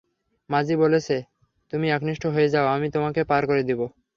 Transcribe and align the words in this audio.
মাঝি 0.49 0.75
বলছে, 0.75 1.15
তুমি 1.73 1.87
একনিষ্ঠ 1.89 2.23
হয়ে 2.25 2.51
যাও 2.53 2.65
আমি 2.67 2.87
তোমাকে 2.91 3.21
পার 3.23 3.43
করে 3.47 3.63
দিব। 3.63 3.81